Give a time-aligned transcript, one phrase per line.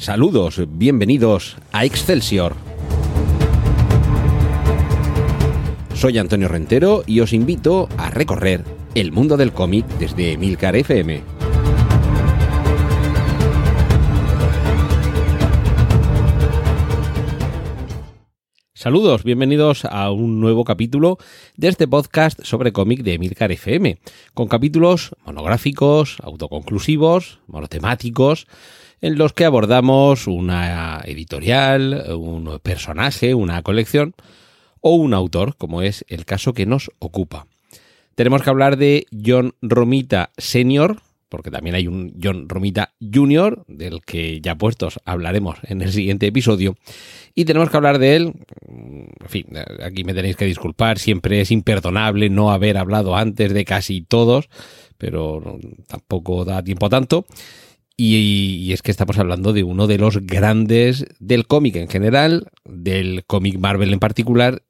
[0.00, 2.56] Saludos, bienvenidos a Excelsior.
[5.92, 8.64] Soy Antonio Rentero y os invito a recorrer
[8.94, 11.22] el mundo del cómic desde Milcar FM.
[18.72, 21.18] Saludos, bienvenidos a un nuevo capítulo
[21.58, 23.98] de este podcast sobre cómic de Milcar FM,
[24.32, 28.46] con capítulos monográficos, autoconclusivos, monotemáticos,
[29.00, 34.14] en los que abordamos una editorial, un personaje, una colección
[34.80, 37.46] o un autor, como es el caso que nos ocupa.
[38.14, 44.02] Tenemos que hablar de John Romita Senior, porque también hay un John Romita Jr., del
[44.02, 46.76] que ya puestos hablaremos en el siguiente episodio.
[47.34, 48.32] Y tenemos que hablar de él,
[48.68, 49.46] en fin,
[49.82, 54.48] aquí me tenéis que disculpar, siempre es imperdonable no haber hablado antes de casi todos,
[54.98, 57.24] pero tampoco da tiempo tanto.
[58.02, 63.26] Y, es que estamos hablando de uno de los grandes del cómic en general, del
[63.26, 64.62] cómic Marvel en particular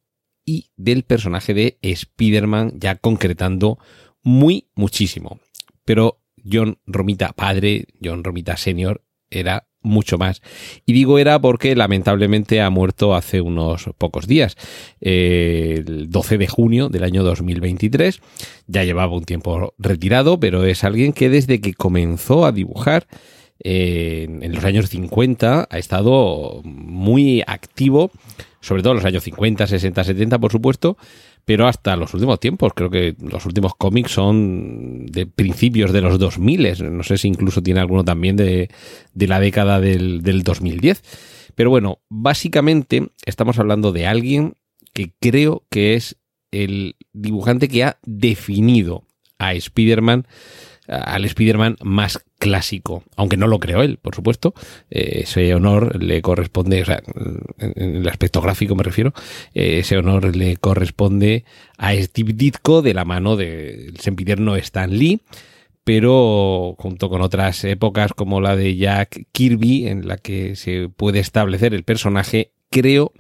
[0.44, 3.78] y del personaje de Spider-Man ya concretando
[4.24, 5.38] muy muchísimo.
[5.84, 10.42] Pero John Romita padre, John Romita senior, era mucho más.
[10.86, 14.56] Y digo era porque lamentablemente ha muerto hace unos pocos días,
[15.00, 18.20] el 12 de junio del año 2023.
[18.66, 23.06] Ya llevaba un tiempo retirado, pero es alguien que desde que comenzó a dibujar
[23.62, 28.10] eh, en los años 50 ha estado muy activo,
[28.60, 30.96] sobre todo en los años 50, 60, 70, por supuesto,
[31.44, 32.72] pero hasta los últimos tiempos.
[32.74, 37.62] Creo que los últimos cómics son de principios de los 2000, no sé si incluso
[37.62, 38.70] tiene alguno también de,
[39.14, 41.52] la década del, del 2010.
[41.54, 44.54] Pero bueno, básicamente estamos hablando de alguien
[44.92, 46.16] que creo que es
[46.50, 49.04] el dibujante que ha definido
[49.38, 50.26] a Spider-Man
[50.90, 54.54] al Spider-Man más clásico, aunque no lo creó él, por supuesto.
[54.90, 57.02] Eh, ese honor le corresponde, o sea,
[57.58, 59.12] en el aspecto gráfico me refiero,
[59.54, 61.44] eh, ese honor le corresponde
[61.78, 65.20] a Steve Ditko de la mano del sempiterno Stan Lee,
[65.84, 71.20] pero junto con otras épocas como la de Jack Kirby, en la que se puede
[71.20, 73.12] establecer el personaje, creo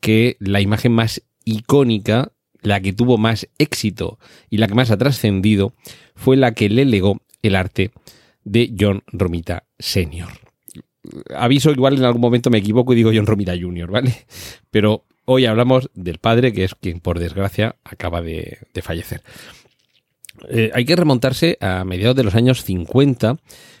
[0.00, 2.32] que la imagen más icónica
[2.62, 5.74] la que tuvo más éxito y la que más ha trascendido
[6.14, 7.90] fue la que le legó el arte
[8.44, 10.28] de John Romita Sr.
[11.34, 14.26] Aviso, igual en algún momento me equivoco y digo John Romita Jr., ¿vale?
[14.70, 19.22] Pero hoy hablamos del padre, que es quien por desgracia acaba de, fallecer.
[20.48, 23.38] Eh, hay que remontarse a mediados de los años 50,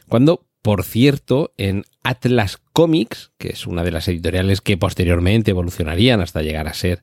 [0.08, 6.20] cuando, por cierto, en Atlas Comics, que es una de las editoriales que posteriormente evolucionarían
[6.20, 7.02] hasta llegar a ser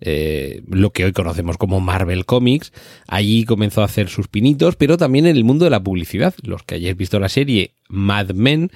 [0.00, 2.72] eh, lo que hoy conocemos como Marvel Comics.
[3.06, 6.34] Allí comenzó a hacer sus pinitos, pero también en el mundo de la publicidad.
[6.42, 8.70] Los que hayáis visto la serie Mad Men,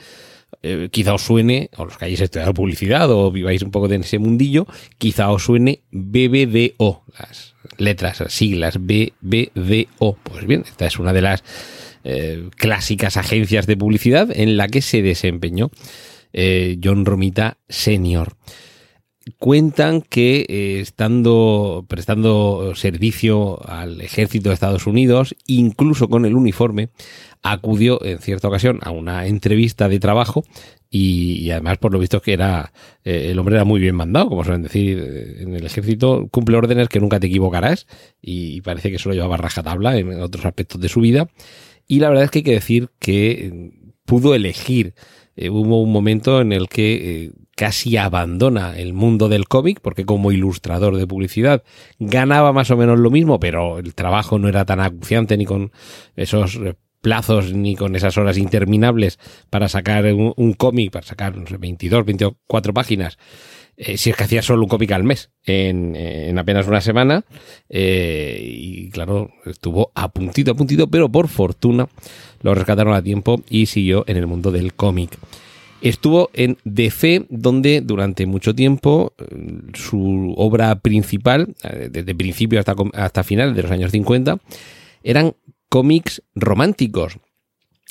[0.63, 3.97] eh, quizá os suene, o los que hayáis estudiado publicidad o viváis un poco de
[3.97, 10.19] ese mundillo, quizá os suene BBDO, las letras, las siglas BBDO.
[10.23, 11.45] Pues bien, esta es una de las
[12.05, 15.71] eh, clásicas agencias de publicidad en la que se desempeñó
[16.83, 18.37] John Romita Senior
[19.39, 26.91] cuentan que eh, estando prestando servicio al ejército de Estados Unidos, incluso con el uniforme,
[27.43, 30.45] acudió en cierta ocasión a una entrevista de trabajo
[30.91, 32.73] y, además por lo visto que era
[33.05, 36.57] eh, el hombre era muy bien mandado, como suelen decir eh, en el ejército, cumple
[36.57, 37.87] órdenes que nunca te equivocarás
[38.23, 41.29] y, parece que solo llevaba rajatabla en otros aspectos de su vida.
[41.87, 43.73] Y la verdad es que hay que decir que
[44.05, 44.95] pudo elegir
[45.51, 50.97] hubo un momento en el que casi abandona el mundo del cómic, porque como ilustrador
[50.97, 51.65] de publicidad
[51.99, 55.73] ganaba más o menos lo mismo, pero el trabajo no era tan acuciante ni con
[56.15, 56.59] esos
[57.01, 59.19] plazos ni con esas horas interminables
[59.51, 63.19] para sacar un, cómic, para sacar no sé, 22, 24 páginas.
[63.77, 67.25] Eh, si es que hacía solo un cómic al mes en, apenas una semana.
[67.69, 71.89] Eh, y claro, estuvo a puntito, a puntito, pero por fortuna
[72.43, 75.19] lo rescataron a tiempo y siguió en el mundo del cómic.
[75.81, 76.57] Estuvo en
[76.91, 79.25] Fe, donde durante mucho tiempo eh,
[79.75, 84.39] su obra principal, eh, desde principio hasta, hasta final de los años 50,
[85.05, 85.35] eran
[85.69, 87.19] cómics románticos.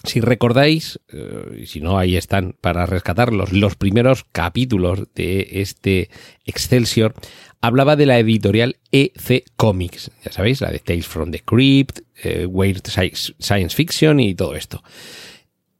[0.03, 6.09] Si recordáis, eh, si no, ahí están para rescatarlos, los primeros capítulos de este
[6.45, 7.13] Excelsior
[7.61, 11.99] hablaba de la editorial EC Comics, ya sabéis, la de Tales from the Crypt,
[12.47, 14.83] Weird Science Fiction y todo esto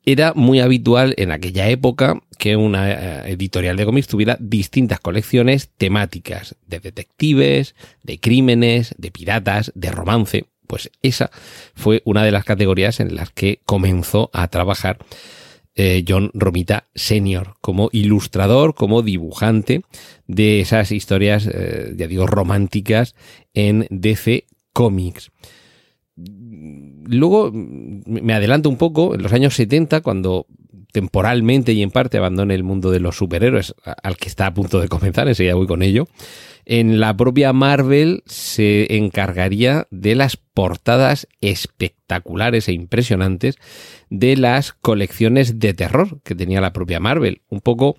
[0.07, 5.69] era muy habitual en aquella época que una eh, editorial de cómics tuviera distintas colecciones
[5.77, 10.45] temáticas de detectives, de crímenes, de piratas, de romance.
[10.67, 11.31] Pues esa
[11.73, 14.99] fue una de las categorías en las que comenzó a trabajar
[15.79, 19.83] eh, John Romita Sr., como ilustrador, como dibujante
[20.25, 23.13] de esas historias, eh, ya digo, románticas
[23.53, 25.29] en DC Comics.
[26.15, 30.47] Luego me adelanto un poco, en los años 70, cuando
[30.91, 34.79] temporalmente y en parte abandone el mundo de los superhéroes, al que está a punto
[34.79, 36.07] de comenzar, enseguida voy con ello,
[36.65, 43.59] en la propia Marvel se encargaría de las portadas espectaculares e impresionantes
[44.09, 47.43] de las colecciones de terror que tenía la propia Marvel.
[47.47, 47.95] Un poco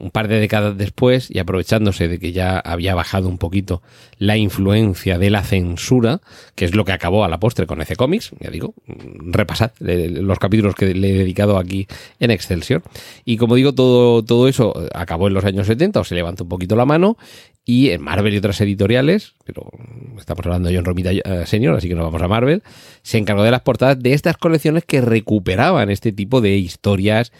[0.00, 3.82] un par de décadas después y aprovechándose de que ya había bajado un poquito
[4.18, 6.20] la influencia de la censura,
[6.54, 10.38] que es lo que acabó a la postre con ese Comics, ya digo, repasad los
[10.38, 11.86] capítulos que le he dedicado aquí
[12.20, 12.82] en Excelsior.
[13.24, 16.48] Y como digo, todo, todo eso acabó en los años 70 o se levantó un
[16.48, 17.16] poquito la mano
[17.64, 19.70] y en Marvel y otras editoriales, pero
[20.18, 22.62] estamos hablando de John Romita eh, Senior, así que no vamos a Marvel,
[23.02, 27.32] se encargó de las portadas de estas colecciones que recuperaban este tipo de historias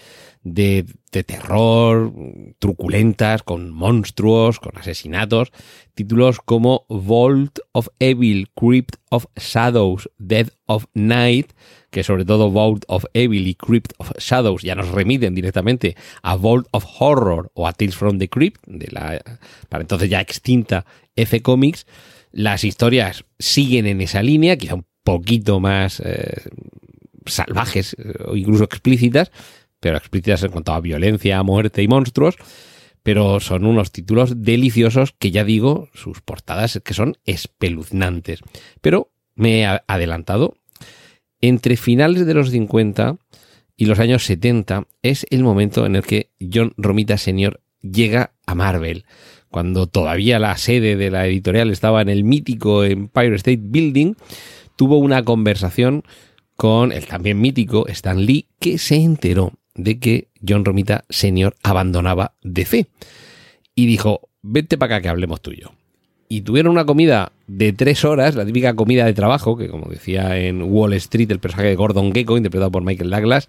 [0.43, 2.13] de, terror,
[2.59, 5.53] truculentas, con monstruos, con asesinatos,
[5.95, 11.53] títulos como Vault of Evil, Crypt of Shadows, Dead of Night,
[11.91, 16.37] que sobre todo Vault of Evil y Crypt of Shadows ya nos remiten directamente a
[16.37, 19.23] Vault of Horror o a Tales from the Crypt, de la
[19.69, 21.87] para entonces ya extinta F Comics,
[22.33, 26.43] las historias siguen en esa línea, quizá un poquito más eh,
[27.27, 29.31] salvajes eh, o incluso explícitas,
[29.83, 32.37] pero explícitas en cuanto a violencia, muerte y monstruos.
[33.03, 38.43] Pero son unos títulos deliciosos que ya digo, sus portadas que son espeluznantes.
[38.81, 40.55] Pero me he adelantado.
[41.41, 43.17] Entre finales de los 50
[43.77, 47.61] y los años 70 es el momento en el que John Romita Sr.
[47.81, 49.05] llega a Marvel.
[49.51, 54.15] Cuando todavía la sede de la editorial estaba en el mítico Empire State Building,
[54.77, 56.05] tuvo una conversación
[56.55, 62.35] con el también mítico Stan Lee, que se enteró de que John Romita Senior abandonaba
[62.43, 62.87] DC.
[63.75, 65.73] Y dijo, vete para acá que hablemos tú y yo.
[66.29, 70.39] Y tuvieron una comida de tres horas, la típica comida de trabajo, que como decía
[70.39, 73.49] en Wall Street el personaje de Gordon Gecko, interpretado por Michael Douglas,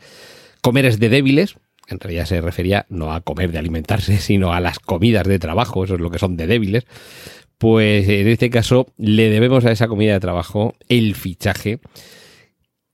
[0.62, 1.56] comer es de débiles.
[1.88, 5.86] En realidad se refería no a comer de alimentarse, sino a las comidas de trabajo,
[5.86, 6.86] eso es lo que son de débiles.
[7.58, 11.80] Pues en este caso le debemos a esa comida de trabajo el fichaje.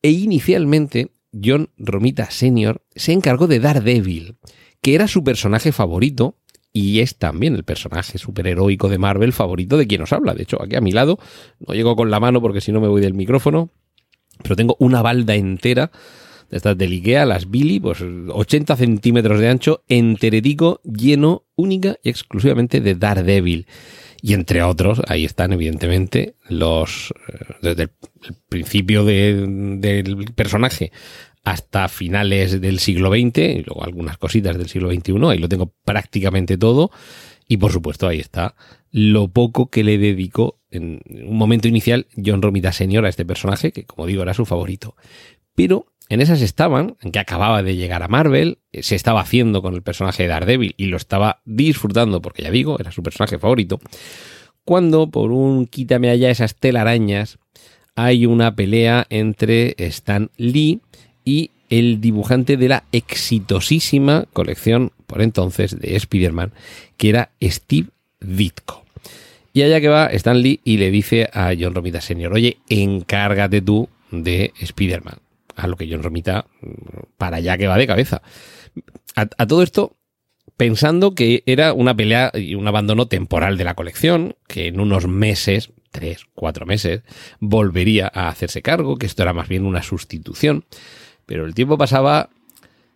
[0.04, 2.82] E inicialmente John Romita Sr.
[2.96, 4.38] se encargó de Daredevil,
[4.82, 6.38] que era su personaje favorito
[6.72, 10.34] y es también el personaje superheroico de Marvel favorito de quien os habla.
[10.34, 11.20] De hecho, aquí a mi lado,
[11.66, 13.72] no llego con la mano porque si no me voy del micrófono,
[14.44, 15.92] pero tengo una balda entera
[16.50, 22.10] de estas del Ikea, las Billy, pues 80 centímetros de ancho, enteretico, lleno única y
[22.10, 23.68] exclusivamente de Daredevil.
[24.22, 30.92] Y entre otros, ahí están evidentemente los, eh, desde el principio del personaje
[31.44, 35.74] hasta finales del siglo XX, y luego algunas cositas del siglo XXI, ahí lo tengo
[35.86, 36.92] prácticamente todo.
[37.48, 38.56] Y por supuesto, ahí está
[38.92, 43.72] lo poco que le dedicó en un momento inicial John Romita Senior a este personaje,
[43.72, 44.96] que como digo era su favorito.
[45.56, 49.76] Pero en esas estaban, que acababa de llegar a Marvel, eh, se estaba haciendo con
[49.76, 53.80] el personaje de Daredevil y lo estaba disfrutando, porque ya digo, era su personaje favorito,
[54.66, 57.38] cuando por un quítame allá esas telarañas
[57.96, 60.82] hay una pelea entre Stan Lee
[61.24, 66.54] y el dibujante de la exitosísima colección por entonces de Spider-Man,
[66.98, 68.84] que era Steve Ditko.
[69.54, 73.62] Y allá que va Stan Lee y le dice a John Romita Sr., oye, encárgate
[73.62, 75.20] tú de Spider-Man
[75.60, 76.46] a lo que John Romita
[77.18, 78.22] para allá que va de cabeza.
[79.16, 79.98] A, todo esto,
[80.56, 85.08] pensando que era una pelea y un abandono temporal de la colección, que en unos
[85.08, 87.02] meses, tres, cuatro meses,
[87.40, 90.66] volvería a hacerse cargo, que esto era más bien una sustitución.
[91.26, 92.30] Pero el tiempo pasaba,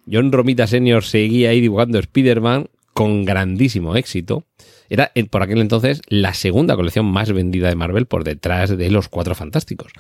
[0.10, 4.46] John Romita Senior seguía ahí dibujando Spider-Man con grandísimo éxito.
[4.90, 9.10] Era por aquel entonces la segunda colección más vendida de Marvel por detrás de los
[9.10, 9.92] Cuatro Fantásticos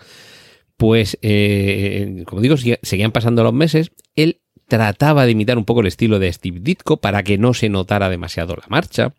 [0.83, 5.87] pues, eh, como digo, seguían pasando los meses, él trataba de imitar un poco el
[5.87, 9.13] estilo de Steve Ditko para que no se notara demasiado la marcha,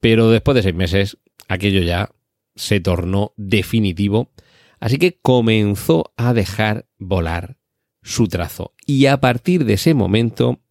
[0.00, 2.08] pero después de seis meses aquello ya
[2.54, 4.32] se tornó definitivo,
[4.80, 7.58] así que comenzó a dejar volar
[8.00, 8.72] su trazo.
[8.86, 10.62] Y a partir de ese momento,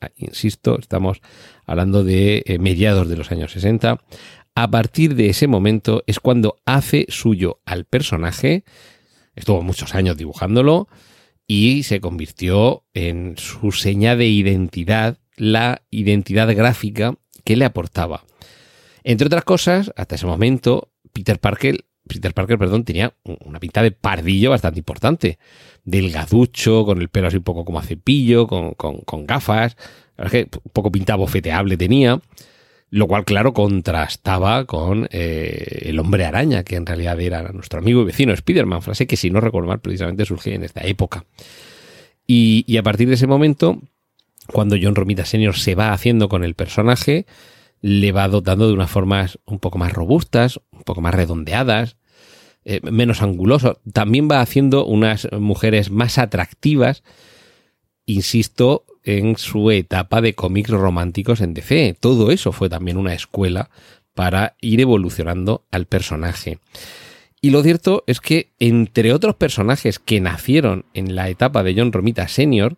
[0.00, 1.20] ah, insisto, estamos
[1.66, 4.00] hablando de eh, mediados de los años 60,
[4.54, 8.64] a partir de ese momento es cuando hace suyo al personaje,
[9.36, 10.88] Estuvo muchos años dibujándolo
[11.46, 17.14] y se convirtió en su seña de identidad, la identidad gráfica
[17.44, 18.24] que le aportaba.
[19.04, 23.14] Entre otras cosas, hasta ese momento, Peter Parker Peter Parker, perdón, tenía
[23.44, 25.38] una pinta de pardillo bastante importante.
[25.84, 29.76] Delgaducho, con el pelo así un poco como a cepillo, con, con, gafas.
[30.16, 32.20] La verdad es que un poco pinta bofeteable tenía.
[32.96, 38.00] Lo cual, claro, contrastaba con eh, el hombre araña, que en realidad era nuestro amigo
[38.00, 41.26] y vecino Spider-Man, frase que si no recuerdo mal, precisamente surgió en esta época.
[42.26, 43.82] Y, a partir de ese momento,
[44.50, 45.54] cuando John Romita Sr.
[45.56, 47.26] se va haciendo con el personaje,
[47.82, 51.98] le va dotando de unas formas un poco más robustas, un poco más redondeadas,
[52.64, 53.78] eh, menos anguloso.
[53.92, 57.02] También va haciendo unas mujeres más atractivas,
[58.06, 61.96] insisto, en su etapa de cómics románticos en DC.
[62.00, 63.70] Todo eso fue también una escuela
[64.14, 66.58] para ir evolucionando al personaje.
[67.40, 71.92] Y lo cierto es que entre otros personajes que nacieron en la etapa de John
[71.92, 72.76] Romita Sr.,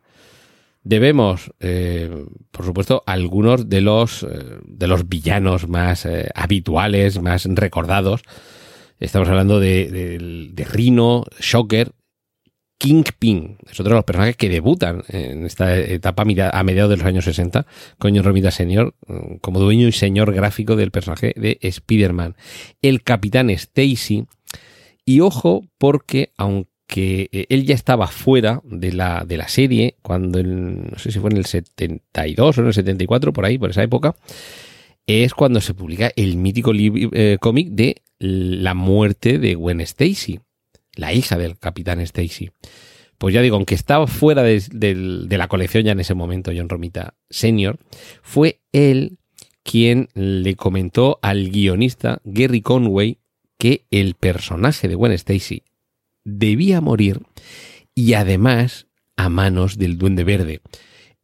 [0.82, 7.46] debemos, eh, por supuesto, algunos de los, eh, de los villanos más eh, habituales, más
[7.46, 8.22] recordados.
[9.00, 11.92] Estamos hablando de, de, Rhino, Shocker,
[12.78, 13.58] Kingpin.
[13.68, 17.24] Es otro de los personajes que debutan en esta etapa a mediados de los años
[17.24, 17.66] 60
[17.98, 22.36] con John Romita Senior mm, como dueño y señor gráfico del personaje de Spider-Man.
[22.80, 24.26] El Capitán Stacy.
[25.04, 29.96] Y ojo, porque aunque que eh, él ya estaba fuera de la, de la serie
[30.02, 33.70] cuando, no sé si fue en el 72 o en el 74, por ahí, por
[33.70, 34.16] esa época,
[35.06, 40.40] es cuando se publica el mítico eh, cómic de la muerte de Gwen Stacy,
[40.98, 42.50] la hija del capitán Stacy.
[43.18, 47.14] Pues ya digo, aunque estaba fuera de, la colección ya en ese momento, John Romita
[47.30, 47.78] Senior,
[48.20, 49.18] fue él
[49.62, 53.18] quien le comentó al guionista Gary Conway
[53.58, 55.62] que el personaje de Gwen Stacy
[56.24, 57.22] debía morir
[57.94, 58.86] y además
[59.16, 60.60] a manos del Duende Verde.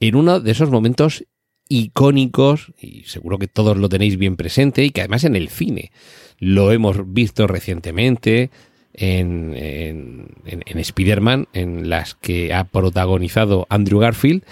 [0.00, 1.24] En uno de esos momentos
[1.68, 5.90] icónicos, y seguro que todos lo tenéis bien presente, y que además en el cine
[6.38, 8.50] lo hemos visto recientemente
[8.94, 14.44] en, en, en, Spider-Man, en las que ha protagonizado Andrew Garfield,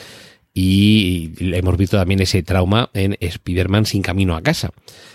[0.52, 4.70] y hemos visto también ese trauma en Spider-Man sin camino a casa.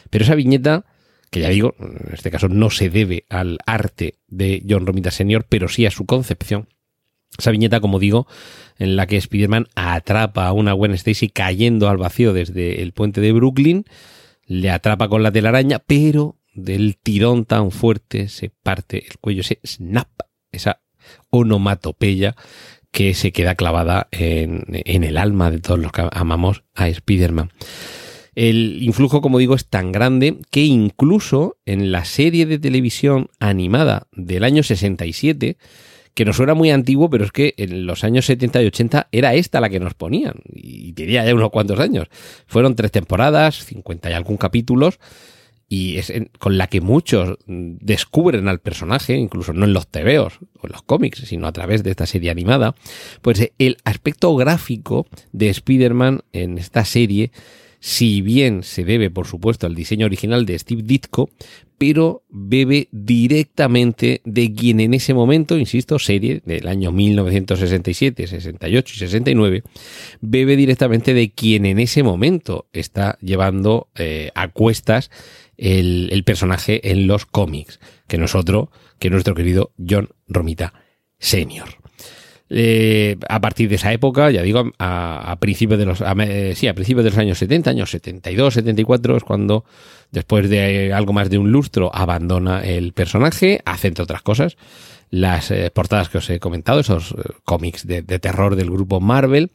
[0.09, 0.85] Pero esa viñeta
[1.29, 5.45] que ya digo, en este caso no se debe al arte de John Romita Sr.,
[5.47, 6.69] pero sí a su concepción.
[7.37, 8.27] Esa viñeta, como digo,
[8.77, 13.21] en la que Spider-Man atrapa a una Gwen Stacy cayendo al vacío desde el puente
[13.21, 13.85] de Brooklyn,
[14.45, 19.59] le atrapa con la telaraña, pero del tirón tan fuerte se parte el cuello, se
[19.65, 20.09] snap,
[20.51, 20.81] esa
[21.29, 22.35] onomatopeya
[22.91, 27.51] que se queda clavada en, en el alma de todos los que amamos a Spider-Man.
[28.33, 34.07] El influjo, como digo, es tan grande que incluso en la serie de televisión animada
[34.11, 35.57] del año 67,
[36.13, 39.35] que nos suena muy antiguo, pero es que en los años 70 y 80 era
[39.35, 42.07] esta la que nos ponían, y tenía ya unos cuantos años.
[42.47, 44.99] Fueron tres temporadas, 50 y algún capítulos,
[45.69, 50.67] y es con la que muchos descubren al personaje, incluso no en los tebeos o
[50.67, 52.75] en los cómics, sino a través de esta serie animada,
[53.21, 57.31] pues el aspecto gráfico de Spider-Man en esta serie
[57.79, 61.29] si bien se debe, por supuesto, al diseño original de Steve Ditko,
[61.77, 68.99] pero bebe directamente de quien en ese momento, insisto, serie del año 1967, 68 y
[68.99, 69.63] 69,
[70.21, 75.11] bebe directamente de quien en ese momento está llevando eh, a cuestas
[75.57, 80.73] el, personaje en los cómics, que no es otro que nuestro querido John Romita
[81.19, 81.67] Senior.
[82.49, 86.03] Eh, a partir de esa época, ya digo, a, principios de los,
[86.57, 89.65] sí, a principios de los años 70, años 72, 74, es cuando,
[90.11, 94.57] después de algo más de un lustro, abandona el personaje, hace entre otras cosas
[95.09, 99.51] las eh, portadas que os he comentado, esos eh, cómics de terror del grupo Marvel.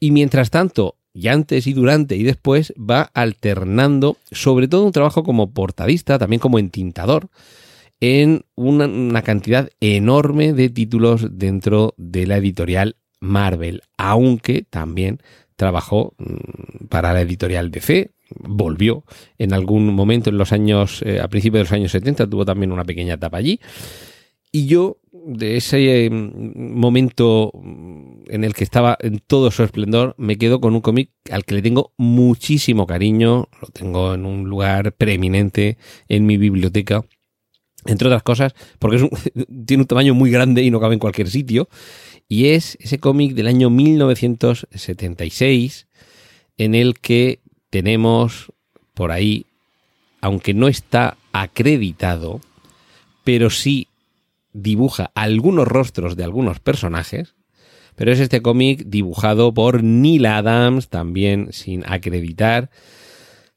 [0.00, 5.24] Y mientras tanto, y antes y durante y después, va alternando sobre todo un trabajo
[5.24, 7.28] como portadista, también como entintador,
[7.98, 15.18] en una, cantidad enorme de títulos dentro de la editorial Marvel, aunque también
[15.56, 19.02] trabajó mm, para la editorial DC, volvió
[19.38, 22.70] en algún momento en los años, eh, a principios de los años 70, tuvo también
[22.70, 23.58] una pequeña etapa allí.
[24.52, 30.14] Y yo, de ese mm, momento mm, en el que estaba en todo su esplendor,
[30.18, 34.48] me quedo con un cómic al que le tengo muchísimo cariño, lo tengo en un
[34.48, 37.04] lugar preeminente en mi biblioteca
[37.86, 38.98] entre otras cosas, porque
[39.66, 41.68] tiene un tamaño muy grande y no cabe en cualquier sitio,
[42.28, 45.86] y es ese cómic del año 1976
[46.58, 48.52] en el que tenemos
[48.94, 49.46] por ahí,
[50.20, 52.40] aunque no está acreditado,
[53.24, 53.87] pero sí
[54.62, 57.34] dibuja algunos rostros de algunos personajes,
[57.94, 62.70] pero es este cómic dibujado por Neil Adams, también sin acreditar,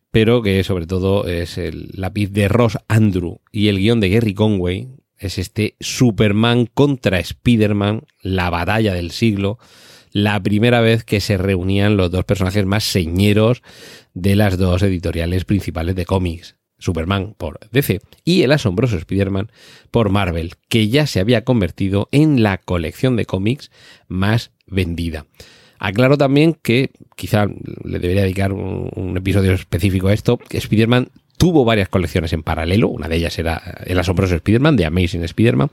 [0.09, 4.33] pero que sobre todo es el lápiz de Ross Andrew y el guion de Gary
[4.33, 9.59] Conway, es este Superman contra Spider-Man, la batalla del siglo,
[10.11, 13.61] la primera vez que se reunían los dos personajes más señeros
[14.13, 16.57] de las dos editoriales principales de cómics.
[16.81, 19.51] Superman por DC y el asombroso Spider-Man
[19.91, 23.71] por Marvel, que ya se había convertido en la colección de cómics
[24.09, 25.25] más vendida.
[25.79, 31.65] Aclaro también que quizá le debería dedicar un, episodio específico a esto, que Spider-Man tuvo
[31.65, 35.71] varias colecciones en paralelo, una de ellas era El asombroso Spider-Man, de Amazing Spider-Man,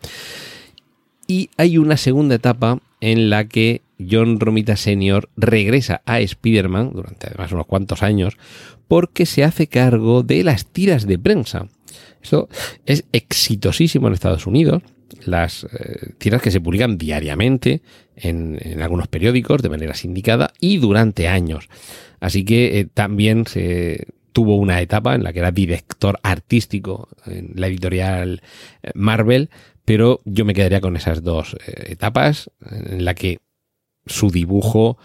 [1.26, 5.28] y hay una segunda etapa en la que John Romita Sr.
[5.36, 8.36] regresa a Spider-Man, durante además unos cuantos años,
[8.86, 11.68] porque se hace cargo de las tiras de prensa.
[12.22, 12.48] Esto
[12.86, 14.82] es exitosísimo en Estados Unidos.
[15.24, 17.82] Las eh, tiras que se publican diariamente
[18.16, 21.68] en, algunos periódicos de manera sindicada y durante años.
[22.20, 27.52] Así que eh, también se tuvo una etapa en la que era director artístico en
[27.54, 28.42] la editorial
[28.82, 29.50] eh, Marvel,
[29.84, 33.38] pero yo me quedaría con esas dos etapas en la que
[34.08, 34.98] su dibujo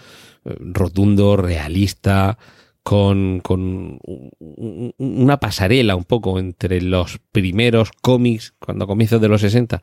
[0.45, 2.37] eh, rotundo, realista,
[2.83, 3.99] con, con,
[4.97, 9.81] una pasarela un poco entre los primeros cómics, cuando comienzos de los 60,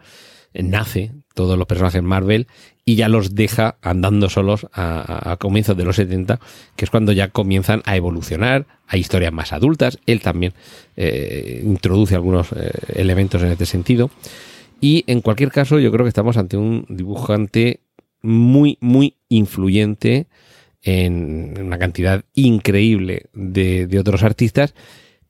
[0.52, 2.46] nace todos los personajes Marvel
[2.84, 6.40] y ya los deja andando solos a, a, comienzos de los 70,
[6.76, 9.98] que es cuando ya comienzan a evolucionar, a historias más adultas.
[10.06, 10.52] Él también
[10.96, 14.10] eh, introduce algunos eh, elementos en este sentido.
[14.80, 17.80] Y en cualquier caso, yo creo que estamos ante un dibujante
[18.22, 20.28] muy, muy influyente
[20.82, 24.74] en una cantidad increíble de, de otros artistas,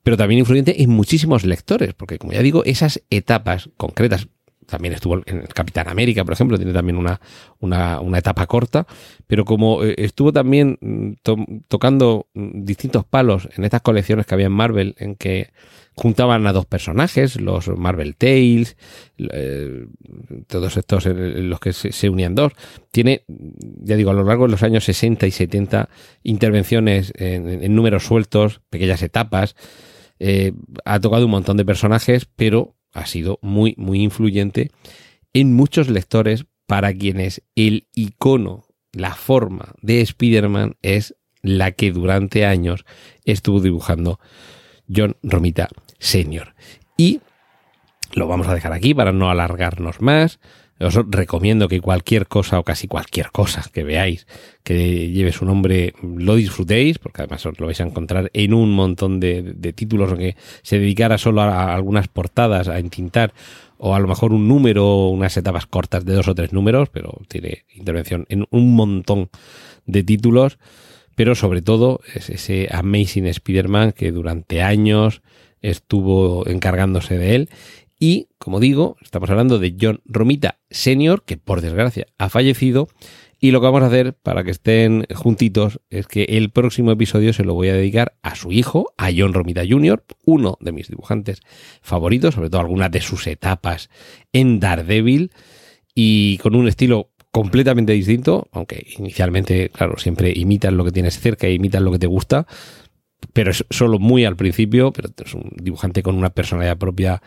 [0.03, 4.29] pero también influyente en muchísimos lectores, porque como ya digo, esas etapas concretas,
[4.71, 7.21] también estuvo en Capitán América, por ejemplo, tiene también una,
[7.59, 8.87] una, una etapa corta,
[9.27, 11.37] pero como eh, estuvo también mm, to
[11.69, 15.51] tocando mm, distintos palos en estas colecciones que había en Marvel, en que
[15.95, 18.77] juntaban a dos personajes, los Marvel Tales,
[19.19, 19.87] eh,
[20.47, 22.53] todos estos en los que se, unían dos.
[22.91, 25.91] Tiene, ya digo, a lo largo de los años 60 y 70,
[26.23, 29.57] intervenciones en, en números sueltos, pequeñas etapas.
[30.21, 30.53] Eh,
[30.85, 34.71] ha tocado un montón de personajes, pero ha sido muy, muy influyente
[35.33, 42.47] en muchos lectores para quienes el icono, la forma de Spider-Man es la que durante
[42.47, 42.85] años
[43.25, 44.19] estuvo dibujando
[44.95, 46.55] John Romita Sr.
[46.97, 47.21] Y
[48.13, 50.41] lo vamos a dejar aquí para no alargarnos más.
[50.81, 54.27] Os recomiendo que cualquier cosa o casi cualquier cosa que veáis
[54.65, 58.73] que lleve su nombre lo disfrutéis, porque además os lo vais a encontrar en un
[58.73, 63.35] montón de, de títulos que se dedicara solo a, algunas portadas, a entintar
[63.77, 67.21] o a lo mejor un número, unas etapas cortas de dos o tres números, pero
[67.29, 69.29] tiene intervención en un montón
[69.85, 70.59] de títulos,
[71.15, 75.21] pero sobre todo es ese Amazing Spider-Man que durante años
[75.63, 77.51] estuvo encargándose de él
[78.03, 82.89] y, como digo, estamos hablando de John Romita Senior, que por desgracia ha fallecido.
[83.39, 87.35] Y lo que vamos a hacer para que estén juntitos es que el próximo episodio
[87.35, 90.89] se lo voy a dedicar a su hijo, a John Romita Jr., uno de mis
[90.89, 91.41] dibujantes
[91.83, 93.91] favoritos, sobre todo algunas de sus etapas
[94.33, 95.31] en Daredevil,
[95.95, 101.47] y con un estilo completamente distinto, aunque inicialmente, claro, siempre imitan lo que tienes cerca
[101.47, 102.47] e imitan lo que te gusta,
[103.35, 107.23] pero es solo muy al principio, pero es un dibujante con una personalidad propia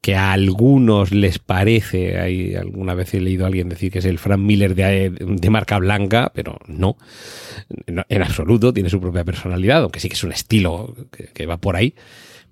[0.00, 4.06] que a algunos les parece, hay alguna vez he leído a alguien decir que es
[4.06, 6.96] el Frank Miller de, de marca blanca, pero no,
[7.86, 10.94] en absoluto, tiene su propia personalidad, aunque sí que es un estilo
[11.34, 11.94] que, va por ahí.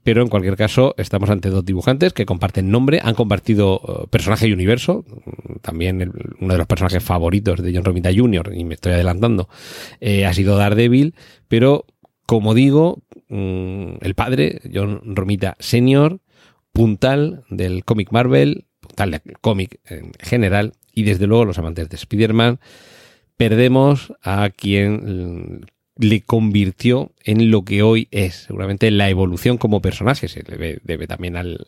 [0.03, 4.47] Pero en cualquier caso, estamos ante dos dibujantes que comparten nombre, han compartido uh, personaje
[4.47, 5.05] y universo.
[5.61, 9.49] También uno de los personajes favoritos de John Romita Jr., y me estoy adelantando,
[10.01, 11.15] eh, ha sido Daredevil,
[11.49, 11.85] pero
[12.27, 16.21] como digo, mmm, el padre, John Romita Sr.,
[16.79, 21.97] puntal del cómic Marvel, puntal del cómic en general, y desde luego los amantes de
[21.97, 22.61] Spider-Man,
[23.37, 28.45] perdemos a quien le convirtió en lo que hoy es.
[28.47, 31.67] Seguramente la evolución como personaje se debe, debe también al,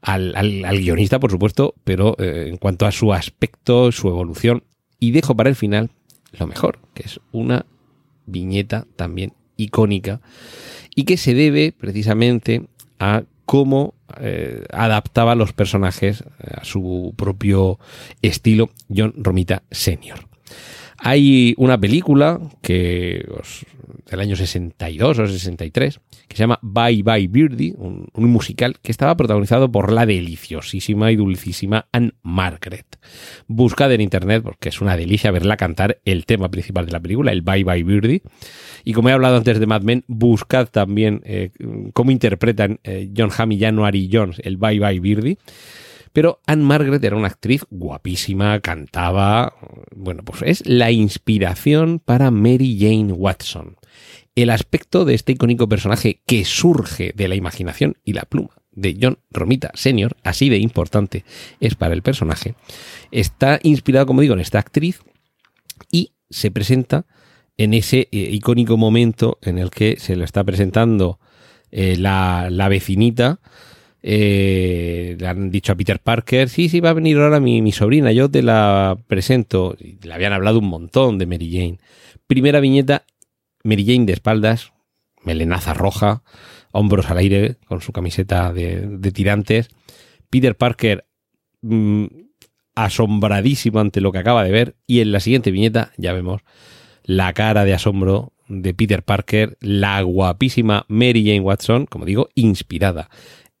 [0.00, 4.62] al, al, al, guionista, por supuesto, pero eh, en cuanto a su aspecto, su evolución.
[5.00, 5.90] Y dejo para el final
[6.38, 7.66] lo mejor, que es una
[8.26, 10.20] viñeta también icónica
[10.94, 12.68] y que se debe precisamente
[13.00, 16.22] a cómo eh, adaptaba los personajes
[16.56, 17.80] a su propio
[18.22, 20.20] estilo John Romita Senior.
[21.02, 23.26] Hay una película que
[24.10, 29.16] del año 62 o 63 que se llama Bye Bye Birdie, un, musical que estaba
[29.16, 32.86] protagonizado por la deliciosísima y dulcísima Anne Margaret.
[33.48, 37.32] Buscad en internet porque es una delicia verla cantar el tema principal de la película,
[37.32, 38.22] el Bye Bye Birdie.
[38.84, 41.50] Y como he hablado antes de Mad Men, buscad también eh,
[41.92, 45.38] cómo interpretan eh, John Hamm y January Jones el Bye Bye Birdie.
[46.12, 49.54] Pero Anne Margaret era una actriz guapísima, cantaba.
[49.94, 53.76] Bueno, pues es la inspiración para Mary Jane Watson.
[54.34, 58.96] El aspecto de este icónico personaje que surge de la imaginación y la pluma de
[59.00, 61.24] John Romita Sr., así de importante
[61.60, 62.54] es para el personaje,
[63.10, 65.00] está inspirado, como digo, en esta actriz
[65.90, 67.06] y se presenta
[67.56, 71.18] en ese eh, icónico momento en el que se lo está presentando
[71.70, 73.40] eh, la, la, vecinita
[74.02, 77.72] eh, le han dicho a Peter Parker, sí, sí, va a venir ahora mi, mi
[77.72, 79.76] sobrina, yo te la presento.
[80.02, 81.78] Le habían hablado un montón de Mary Jane.
[82.26, 83.04] Primera viñeta,
[83.62, 84.72] Mary Jane de espaldas,
[85.22, 86.22] melenaza roja,
[86.72, 89.68] hombros al aire con su camiseta de, tirantes.
[90.30, 91.04] Peter Parker
[91.62, 92.06] mm,
[92.74, 94.76] asombradísimo ante lo que acaba de ver.
[94.86, 96.42] Y en la siguiente viñeta ya vemos
[97.04, 103.10] la cara de asombro de Peter Parker, la guapísima Mary Jane Watson, como digo, inspirada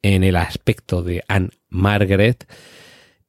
[0.02, 2.46] en el aspecto de Anne Margaret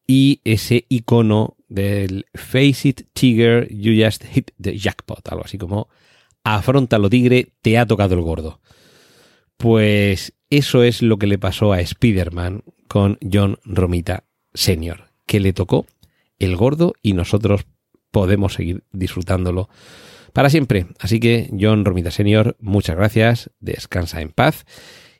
[0.07, 5.88] y ese icono del Face It Tiger, You Just Hit the Jackpot, algo así como
[6.43, 8.60] afrontalo tigre, te ha tocado el gordo.
[9.57, 15.53] Pues eso es lo que le pasó a Spider-Man con John Romita Sr., que le
[15.53, 15.86] tocó
[16.39, 17.62] el gordo y nosotros
[18.12, 19.69] podemos seguir disfrutándolo
[20.34, 20.88] para siempre.
[20.99, 24.65] Así que John Romita Sr., muchas gracias, descansa en paz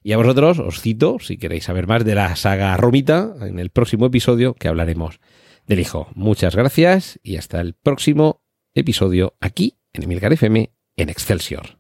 [0.04, 3.70] y a vosotros os cito, si queréis saber más de la saga Romita, en el
[3.70, 5.20] próximo episodio que hablaremos
[5.68, 6.08] del hijo.
[6.16, 8.42] Muchas gracias y hasta el próximo
[8.74, 11.78] episodio aquí en Emilcar FM en Excelsior.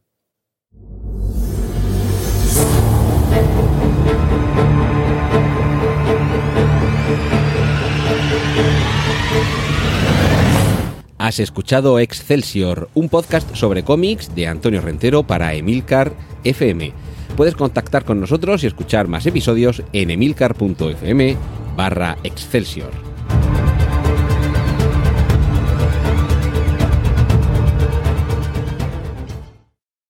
[11.17, 16.93] Has escuchado Excelsior, un podcast sobre cómics de Antonio Rentero para Emilcar FM
[17.35, 21.37] Puedes contactar con nosotros y escuchar más episodios en emilcar.fm
[21.75, 23.10] barra Excelsior.